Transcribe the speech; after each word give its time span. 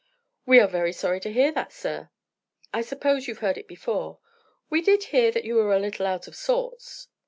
"We 0.47 0.59
are 0.59 0.67
very 0.67 0.93
sorry 0.93 1.19
to 1.19 1.31
hear 1.31 1.51
that, 1.51 1.71
sir." 1.71 2.09
"I 2.73 2.81
suppose 2.81 3.27
you've 3.27 3.37
heard 3.45 3.59
it 3.59 3.67
before." 3.67 4.17
"We 4.67 4.81
did 4.81 5.03
hear 5.03 5.29
that 5.29 5.45
you 5.45 5.53
were 5.57 5.75
a 5.75 5.79
little 5.79 6.07
out 6.07 6.27
of 6.27 6.35
sorts." 6.35 7.07